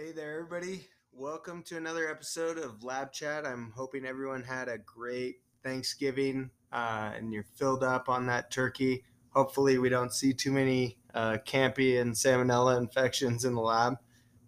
[0.00, 0.86] Hey there, everybody.
[1.12, 3.44] Welcome to another episode of Lab Chat.
[3.44, 9.04] I'm hoping everyone had a great Thanksgiving uh, and you're filled up on that turkey.
[9.34, 13.98] Hopefully, we don't see too many uh, campy and salmonella infections in the lab,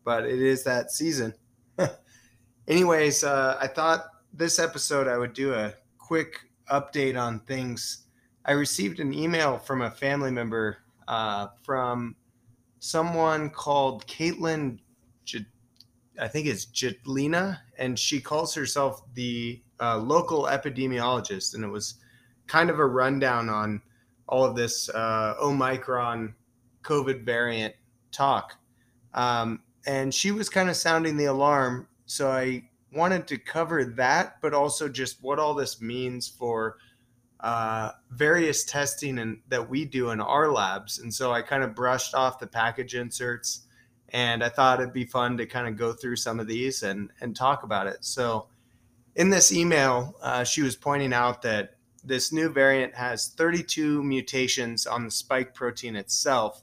[0.05, 1.35] but it is that season.
[2.67, 6.41] Anyways, uh, I thought this episode I would do a quick
[6.71, 8.07] update on things.
[8.47, 10.79] I received an email from a family member
[11.09, 12.17] uh, from
[12.79, 14.79] someone called Katelyn
[16.19, 21.55] I think it's Jetelina, and she calls herself the uh, local epidemiologist.
[21.55, 21.95] And it was
[22.47, 23.81] kind of a rundown on
[24.29, 26.35] all of this uh, Omicron
[26.83, 27.75] COVID variant
[28.11, 28.57] talk.
[29.15, 31.89] Um, and she was kind of sounding the alarm.
[32.07, 36.77] So I wanted to cover that, but also just what all this means for
[37.41, 40.99] uh, various testing and that we do in our labs.
[40.99, 43.67] And so I kind of brushed off the package inserts
[44.13, 47.11] and I thought it'd be fun to kind of go through some of these and
[47.21, 48.05] and talk about it.
[48.05, 48.49] So,
[49.17, 54.87] in this email, uh, she was pointing out that this new variant has 32 mutations
[54.87, 56.63] on the spike protein itself,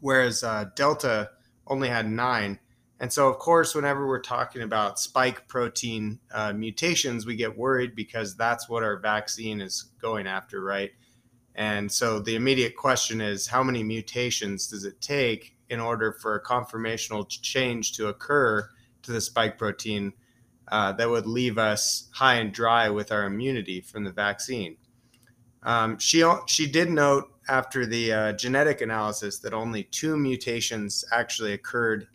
[0.00, 1.30] whereas uh, Delta
[1.66, 2.58] only had nine.
[2.98, 7.94] And so, of course, whenever we're talking about spike protein uh, mutations, we get worried
[7.94, 10.92] because that's what our vaccine is going after, right?
[11.54, 16.34] And so the immediate question is how many mutations does it take in order for
[16.34, 18.68] a conformational change to occur
[19.02, 20.12] to the spike protein
[20.68, 24.76] uh, that would leave us high and dry with our immunity from the vaccine.
[25.62, 31.52] Um, she she did note after the uh, genetic analysis that only two mutations actually
[31.52, 32.08] occurred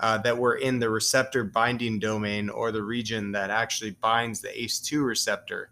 [0.00, 4.48] uh, that were in the receptor binding domain or the region that actually binds the
[4.48, 5.70] ACE2 receptor.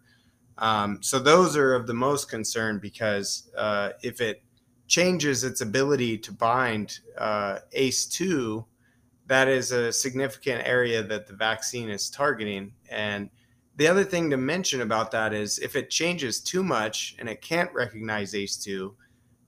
[0.57, 4.43] Um, so those are of the most concern because uh, if it
[4.91, 8.65] changes its ability to bind uh, ACE2,
[9.27, 12.73] that is a significant area that the vaccine is targeting.
[12.89, 13.29] And
[13.77, 17.41] the other thing to mention about that is if it changes too much and it
[17.41, 18.93] can't recognize ACE2,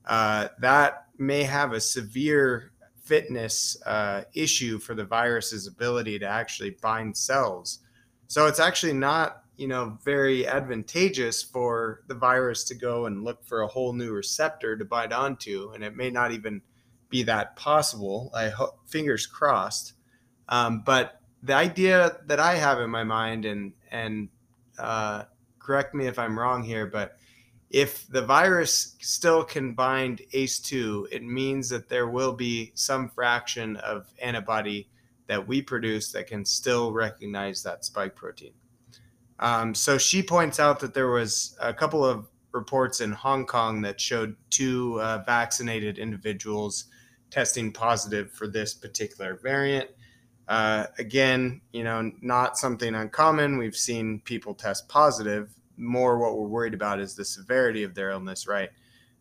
[0.05, 2.71] uh, that may have a severe
[3.03, 7.79] fitness uh, issue for the virus's ability to actually bind cells.
[8.27, 13.45] So it's actually not you know very advantageous for the virus to go and look
[13.45, 16.61] for a whole new receptor to bite onto and it may not even
[17.09, 18.31] be that possible.
[18.33, 19.93] I hope fingers crossed.
[20.49, 24.29] Um, but the idea that i have in my mind and and
[24.79, 25.23] uh,
[25.59, 27.17] correct me if i'm wrong here but
[27.69, 33.75] if the virus still can bind ace2 it means that there will be some fraction
[33.77, 34.87] of antibody
[35.27, 38.53] that we produce that can still recognize that spike protein
[39.39, 43.81] um, so she points out that there was a couple of reports in Hong Kong
[43.81, 46.85] that showed two uh, vaccinated individuals
[47.29, 49.89] testing positive for this particular variant.
[50.47, 53.57] Uh, again, you know, not something uncommon.
[53.57, 55.55] We've seen people test positive.
[55.77, 58.69] More what we're worried about is the severity of their illness, right?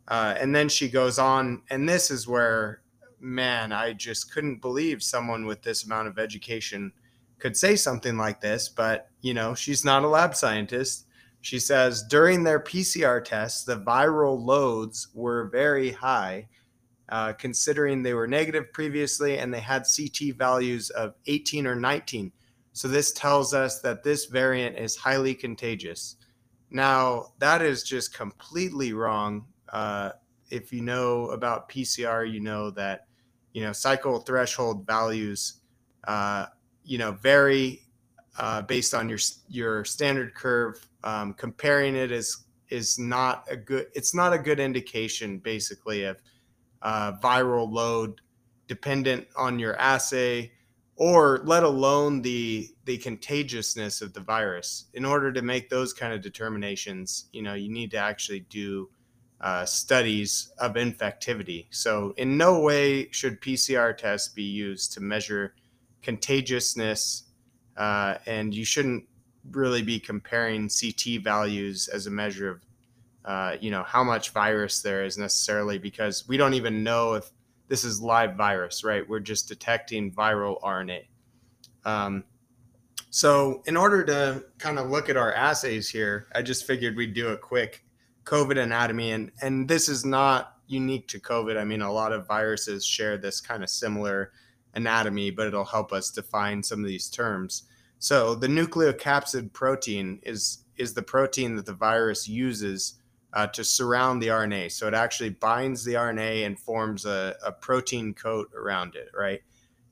[0.08, 2.82] Uh, and then she goes on, and this is where,
[3.20, 6.92] man, I just couldn't believe someone with this amount of education
[7.38, 11.06] could say something like this, but you know, she's not a lab scientist.
[11.40, 16.48] She says during their PCR tests, the viral loads were very high,
[17.08, 22.30] uh, considering they were negative previously and they had CT values of 18 or 19.
[22.74, 26.16] So this tells us that this variant is highly contagious.
[26.70, 29.44] Now, that is just completely wrong.
[29.68, 30.10] Uh,
[30.50, 33.06] if you know about PCR, you know that
[33.52, 35.60] you know cycle threshold values
[36.04, 36.46] uh,
[36.84, 37.81] you know vary
[38.38, 40.86] uh, based on your your standard curve.
[41.04, 43.86] Um, comparing it is is not a good.
[43.94, 46.20] It's not a good indication, basically, of
[46.80, 48.20] uh, viral load
[48.68, 50.52] dependent on your assay,
[50.96, 54.86] or let alone the the contagiousness of the virus.
[54.94, 58.88] In order to make those kind of determinations, you know, you need to actually do
[59.42, 61.66] uh, studies of infectivity.
[61.70, 65.54] So, in no way should PCR tests be used to measure
[66.00, 67.24] contagiousness,
[67.76, 69.04] uh, and you shouldn't
[69.50, 72.60] really be comparing CT values as a measure of,
[73.24, 77.30] uh, you know, how much virus there is necessarily because we don't even know if
[77.68, 79.08] this is live virus, right?
[79.08, 81.04] We're just detecting viral RNA.
[81.84, 82.24] Um,
[83.10, 87.14] so, in order to kind of look at our assays here, I just figured we'd
[87.14, 87.84] do a quick
[88.24, 91.58] COVID anatomy, and and this is not unique to COVID.
[91.58, 94.32] I mean, a lot of viruses share this kind of similar
[94.74, 97.64] anatomy, but it'll help us define some of these terms.
[97.98, 102.94] So the nucleocapsid protein is is the protein that the virus uses
[103.32, 104.72] uh, to surround the RNA.
[104.72, 109.40] So it actually binds the RNA and forms a, a protein coat around it, right?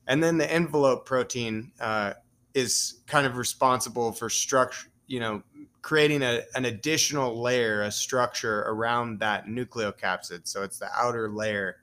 [0.07, 2.15] And then the envelope protein uh,
[2.55, 5.43] is kind of responsible for structure, you know,
[5.83, 10.47] creating a, an additional layer, a structure around that nucleocapsid.
[10.49, 11.77] So it's the outer layer,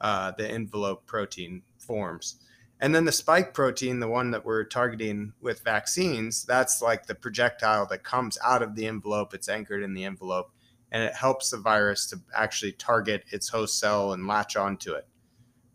[0.00, 2.36] uh, the envelope protein forms.
[2.80, 7.14] And then the spike protein, the one that we're targeting with vaccines, that's like the
[7.14, 9.34] projectile that comes out of the envelope.
[9.34, 10.52] It's anchored in the envelope
[10.92, 15.06] and it helps the virus to actually target its host cell and latch onto it.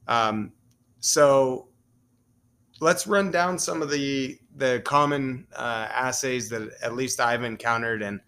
[0.07, 0.51] Um,
[0.99, 1.67] so
[2.81, 8.01] let's run down some of the the common uh, assays that at least I've encountered,
[8.01, 8.19] and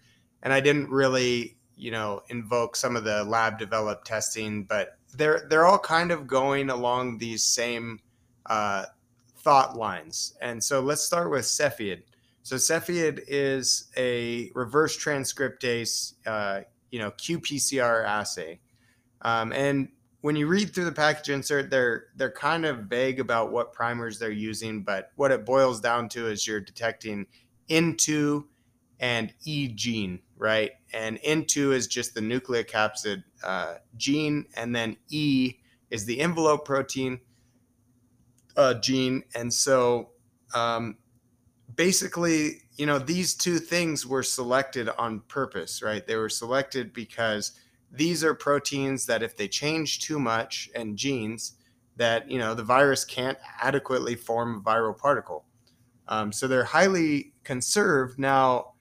[0.43, 5.47] and I didn't really you know invoke some of the lab developed testing, but they're
[5.49, 7.99] they're all kind of going along these same
[8.45, 8.85] uh,
[9.37, 10.35] thought lines.
[10.41, 12.03] And so let's start with Cepheid.
[12.43, 16.61] So Cepheid is a reverse transcriptase, uh,
[16.91, 18.59] you know, qPCR assay,
[19.21, 19.89] um, and
[20.21, 24.19] when you read through the package insert, they're they're kind of vague about what primers
[24.19, 27.25] they're using, but what it boils down to is you're detecting
[27.69, 28.43] N2
[28.99, 30.71] and E gene, right?
[30.93, 35.55] And N2 is just the nucleocapsid uh, gene, and then E
[35.89, 37.19] is the envelope protein
[38.55, 39.23] uh, gene.
[39.35, 40.09] And so
[40.53, 40.97] um,
[41.75, 46.05] basically, you know, these two things were selected on purpose, right?
[46.05, 47.53] They were selected because
[47.91, 51.53] these are proteins that if they change too much and genes
[51.95, 55.45] that you know the virus can't adequately form a viral particle
[56.07, 58.73] um, so they're highly conserved now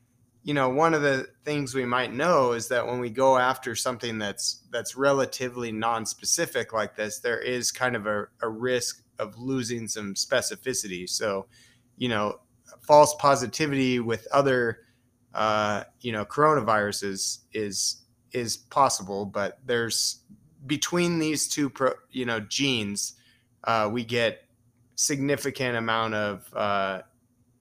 [0.46, 3.75] you know one of the things we might know is that when we go after
[3.75, 9.38] something that's that's relatively non-specific like this there is kind of a, a risk of
[9.38, 11.08] losing some specificity.
[11.08, 11.46] So
[11.96, 12.40] you know
[12.82, 14.81] false positivity with other
[15.34, 18.02] uh, you know coronaviruses is
[18.32, 20.20] is possible, but there's
[20.66, 23.14] between these two pro, you know genes,
[23.64, 24.44] uh, we get
[24.94, 27.02] significant amount of uh,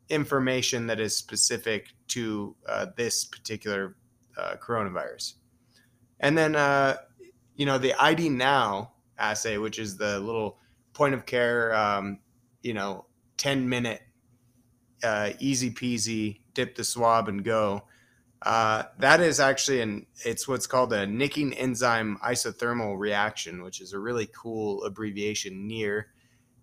[0.10, 3.96] information that is specific to uh, this particular
[4.38, 5.34] uh, coronavirus.
[6.20, 6.98] And then uh,
[7.56, 10.58] you know the ID now assay, which is the little
[10.94, 12.20] point of care, um,
[12.62, 13.06] you know,
[13.38, 14.02] ten minute,
[15.04, 17.84] uh, easy peasy, dip the swab and go.
[18.42, 23.94] Uh, that is actually an it's what's called a nicking enzyme isothermal reaction, which is
[23.94, 26.08] a really cool abbreviation NEAR,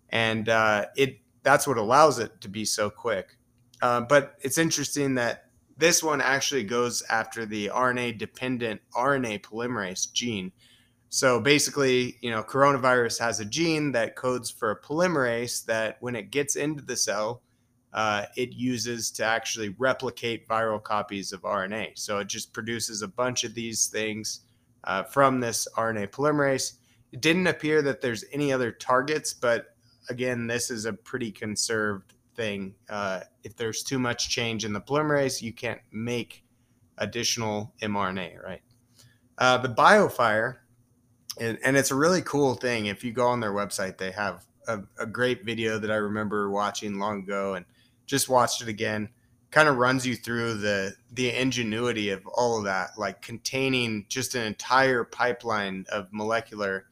[0.09, 3.37] and uh, it that's what allows it to be so quick.
[3.83, 10.11] Uh, but it's interesting that this one actually goes after the RNA dependent RNA polymerase
[10.13, 10.53] gene.
[11.09, 16.15] So basically, you know, coronavirus has a gene that codes for a polymerase that when
[16.15, 17.41] it gets into the cell,
[17.91, 21.99] uh, it uses to actually replicate viral copies of RNA.
[21.99, 24.45] So it just produces a bunch of these things
[24.85, 26.77] uh, from this RNA polymerase.
[27.11, 29.75] It didn't appear that there's any other targets, but
[30.07, 32.75] again, this is a pretty conserved thing.
[32.89, 36.43] Uh, if there's too much change in the polymerase, you can't make
[36.97, 38.61] additional mRNA, right?
[39.37, 40.57] Uh, the BioFire,
[41.39, 42.85] and, and it's a really cool thing.
[42.85, 46.49] If you go on their website, they have a, a great video that I remember
[46.49, 47.65] watching long ago, and
[48.05, 49.09] just watched it again
[49.53, 54.33] kind of runs you through the the ingenuity of all of that like containing just
[54.33, 56.87] an entire pipeline of molecular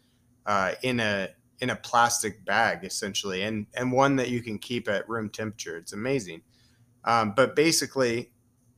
[0.45, 1.27] uh, in a
[1.61, 5.77] in a plastic bag essentially and and one that you can keep at room temperature
[5.77, 6.41] it's amazing
[7.05, 8.31] um, but basically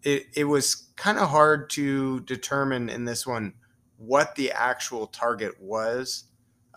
[0.03, 3.53] it, it was kind of hard to determine in this one
[3.97, 6.25] what the actual target was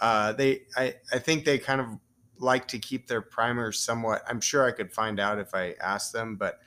[0.00, 1.99] uh, they I, I think they kind of
[2.38, 4.23] like to keep their primers somewhat.
[4.28, 6.61] I'm sure I could find out if I asked them, but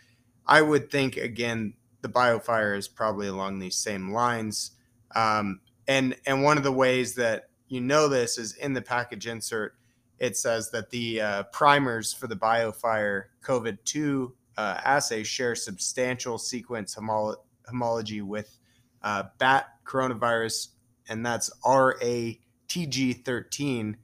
[0.46, 4.72] I would think again the BioFire is probably along these same lines.
[5.16, 9.28] Um, and and one of the ways that you know this is in the package
[9.28, 9.76] insert.
[10.18, 16.38] It says that the uh, primers for the BioFire COVID two uh, assay share substantial
[16.38, 18.58] sequence homolo- homology with
[19.02, 20.70] uh, bat coronavirus,
[21.08, 23.96] and that's RATG13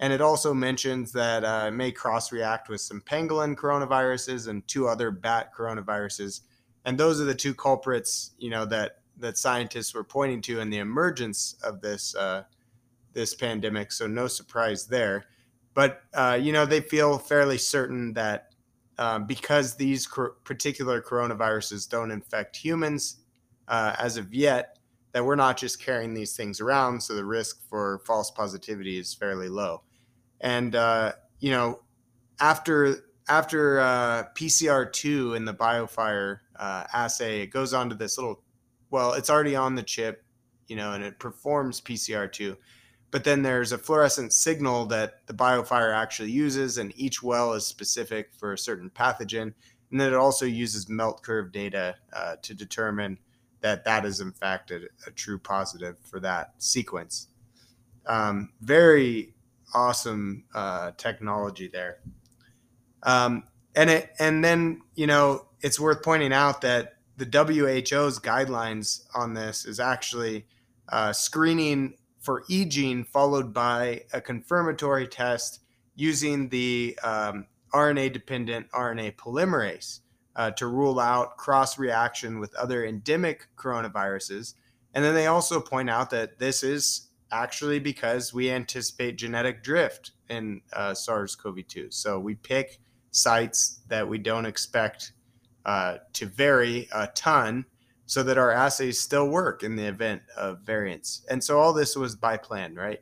[0.00, 4.66] and it also mentions that uh, it may cross react with some pangolin coronaviruses and
[4.66, 6.40] two other bat coronaviruses.
[6.86, 10.70] And those are the two culprits, you know, that that scientists were pointing to in
[10.70, 12.44] the emergence of this uh,
[13.12, 13.92] this pandemic.
[13.92, 15.26] So no surprise there.
[15.74, 18.54] But uh, you know, they feel fairly certain that
[18.98, 20.08] um, because these
[20.44, 23.16] particular coronaviruses don't infect humans
[23.68, 24.78] uh, as of yet,
[25.12, 27.02] that we're not just carrying these things around.
[27.02, 29.82] So the risk for false positivity is fairly low
[30.40, 31.80] and uh, you know
[32.40, 38.18] after after uh, PCR two in the BioFire uh, assay, it goes on to this
[38.18, 38.42] little.
[38.90, 40.24] Well, it's already on the chip,
[40.66, 42.56] you know, and it performs PCR two,
[43.10, 47.66] but then there's a fluorescent signal that the biofire actually uses, and each well is
[47.66, 49.52] specific for a certain pathogen.
[49.90, 53.18] And then it also uses melt curve data uh, to determine
[53.60, 57.28] that that is in fact a, a true positive for that sequence.
[58.06, 59.34] Um, very
[59.74, 61.98] awesome uh, technology there.
[63.02, 69.04] Um, and it and then you know it's worth pointing out that the WHO's guidelines
[69.14, 70.46] on this is actually
[70.88, 75.60] uh, screening for E gene followed by a confirmatory test
[75.96, 80.00] using the um, RNA dependent RNA polymerase
[80.36, 84.54] uh, to rule out cross reaction with other endemic coronaviruses.
[84.94, 90.12] And then they also point out that this is actually because we anticipate genetic drift
[90.28, 91.90] in uh, SARS CoV 2.
[91.90, 92.80] So we pick
[93.12, 95.12] sites that we don't expect
[95.64, 97.66] uh, to vary a ton
[98.10, 101.24] so that our assays still work in the event of variants.
[101.30, 102.98] And so all this was by plan, right?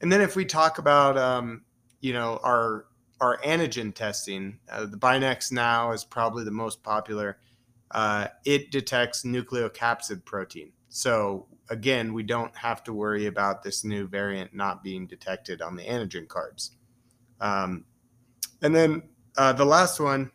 [0.00, 1.64] And then if we talk about, um,
[2.00, 2.86] you know, our
[3.20, 7.36] our antigen testing, uh, the BinaxNOW is probably the most popular.
[7.90, 10.72] Uh, it detects nucleocapsid protein.
[10.88, 15.76] So again, we don't have to worry about this new variant not being detected on
[15.76, 16.70] the antigen cards.
[17.42, 17.84] Um,
[18.62, 19.02] and then
[19.36, 20.30] uh, the last one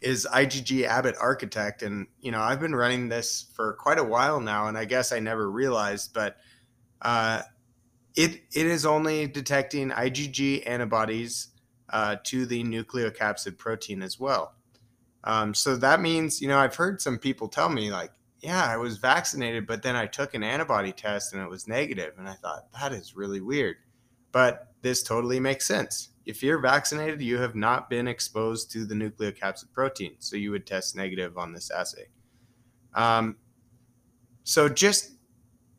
[0.00, 4.40] is IgG Abbott Architect, and you know I've been running this for quite a while
[4.40, 6.36] now, and I guess I never realized, but
[7.02, 7.42] uh,
[8.14, 11.48] it it is only detecting IgG antibodies
[11.90, 14.54] uh, to the nucleocapsid protein as well.
[15.24, 18.76] Um, so that means you know I've heard some people tell me like, yeah, I
[18.76, 22.34] was vaccinated, but then I took an antibody test and it was negative, and I
[22.34, 23.76] thought that is really weird,
[24.32, 28.94] but this totally makes sense if you're vaccinated, you have not been exposed to the
[28.94, 30.16] nucleocapsid protein.
[30.18, 32.08] So you would test negative on this assay.
[32.94, 33.36] Um,
[34.42, 35.12] so just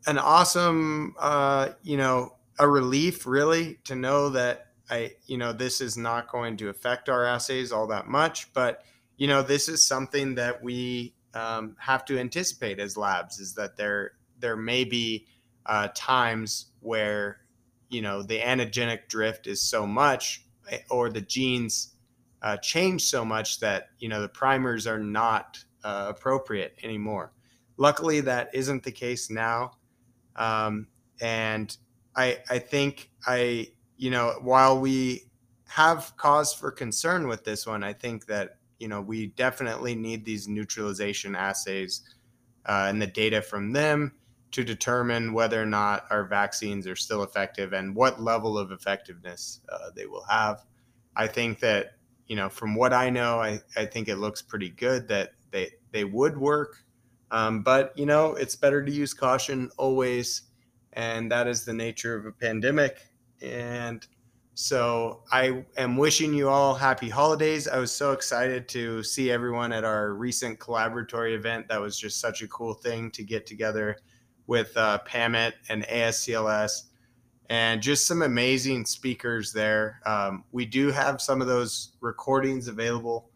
[0.06, 5.82] an awesome, uh, you know, a relief really to know that I, you know, this
[5.82, 8.52] is not going to affect our assays all that much.
[8.54, 8.84] But,
[9.18, 13.76] you know, this is something that we um, have to anticipate as labs is that
[13.76, 15.26] there, there may be
[15.66, 17.40] uh, times where
[17.88, 21.94] you know the antigenic drift is so much eh, or the genes
[22.42, 27.32] uh, change so much that you know the primers are not uh, appropriate anymore.
[27.76, 29.72] Luckily that isn't the case now.
[30.36, 30.86] Um,
[31.20, 31.76] and
[32.16, 33.66] i i think i
[33.96, 35.22] you know while we
[35.66, 40.24] have cause for concern with this one i think that you know we definitely need
[40.24, 42.02] these neutralization assays
[42.66, 44.12] uh, and the data from them
[44.50, 49.60] to determine whether or not our vaccines are still effective and what level of effectiveness
[49.68, 50.64] uh, they will have.
[51.16, 54.70] I think that, you know, from what I know, I, I think it looks pretty
[54.70, 56.84] good that they, they would work.
[57.30, 60.42] Um, but, you know, it's better to use caution always.
[60.94, 63.00] And that is the nature of a pandemic.
[63.42, 64.06] And
[64.54, 67.68] so I am wishing you all happy holidays.
[67.68, 71.68] I was so excited to see everyone at our recent collaboratory event.
[71.68, 73.98] That was just such a cool thing to get together
[74.48, 76.84] with uh, PAMET and ASCLS,
[77.50, 80.00] and just some amazing speakers there.
[80.04, 83.30] Um, we do have some of those recordings available.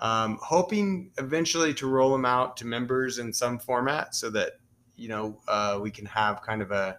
[0.00, 4.52] Um, hoping eventually to roll them out to members in some format so that
[4.96, 6.98] you know uh, we can have kind of a,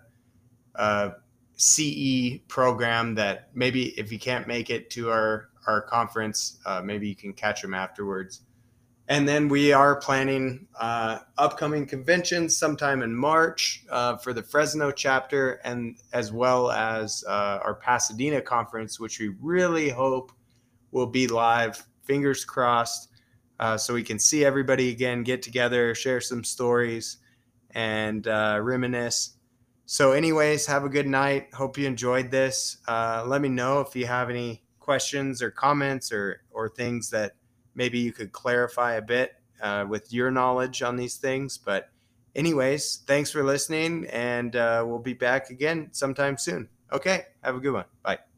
[0.75, 1.12] a
[1.56, 7.08] CE program that maybe if you can't make it to our our conference, uh, maybe
[7.08, 8.42] you can catch them afterwards.
[9.10, 14.92] And then we are planning uh, upcoming conventions sometime in March uh, for the Fresno
[14.92, 20.32] chapter, and as well as uh, our Pasadena conference, which we really hope
[20.92, 21.88] will be live.
[22.04, 23.10] Fingers crossed,
[23.60, 27.18] uh, so we can see everybody again, get together, share some stories,
[27.72, 29.38] and uh, reminisce.
[29.88, 31.51] So, anyways, have a good night.
[31.51, 32.78] Hope you enjoyed this.
[32.88, 37.34] Uh, let me know if you have any questions or comments or or things that
[37.79, 41.57] maybe you could clarify a bit uh, with your knowledge on these things.
[41.57, 41.89] But,
[42.36, 46.69] anyways, thanks for listening, and uh, we'll be back again sometime soon.
[46.91, 47.86] Okay, have a good one.
[48.03, 48.28] Bye.